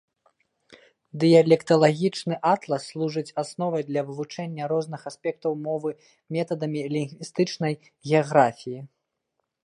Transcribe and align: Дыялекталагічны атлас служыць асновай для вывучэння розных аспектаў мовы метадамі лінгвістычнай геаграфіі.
Дыялекталагічны 1.23 2.35
атлас 2.53 2.83
служыць 2.93 3.35
асновай 3.41 3.83
для 3.89 4.01
вывучэння 4.07 4.69
розных 4.73 5.01
аспектаў 5.11 5.51
мовы 5.67 5.91
метадамі 6.37 6.81
лінгвістычнай 6.95 7.73
геаграфіі. 8.07 8.79